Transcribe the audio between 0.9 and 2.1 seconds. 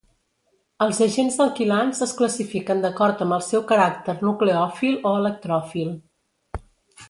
agents alquilants